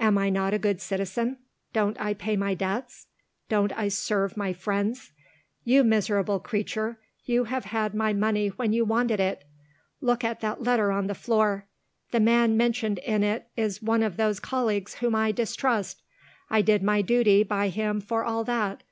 Am 0.00 0.18
I 0.18 0.30
not 0.30 0.52
a 0.52 0.58
good 0.58 0.80
citizen? 0.80 1.36
Don't 1.72 1.96
I 2.00 2.12
pay 2.12 2.36
my 2.36 2.54
debts? 2.54 3.06
Don't 3.48 3.70
I 3.78 3.86
serve 3.86 4.36
my 4.36 4.52
friends? 4.52 5.12
You 5.62 5.84
miserable 5.84 6.40
creature, 6.40 6.98
you 7.24 7.44
have 7.44 7.66
had 7.66 7.94
my 7.94 8.12
money 8.12 8.48
when 8.48 8.72
you 8.72 8.84
wanted 8.84 9.20
it! 9.20 9.44
Look 10.00 10.24
at 10.24 10.40
that 10.40 10.60
letter 10.64 10.90
on 10.90 11.06
the 11.06 11.14
floor. 11.14 11.68
The 12.10 12.18
man 12.18 12.56
mentioned 12.56 12.98
in 12.98 13.22
it 13.22 13.46
is 13.56 13.80
one 13.80 14.02
of 14.02 14.16
those 14.16 14.40
colleagues 14.40 14.94
whom 14.96 15.14
I 15.14 15.30
distrust. 15.30 16.02
I 16.50 16.62
did 16.62 16.82
my 16.82 17.00
duty 17.00 17.44
by 17.44 17.68
him 17.68 18.00
for 18.00 18.24
all 18.24 18.42
that. 18.42 18.82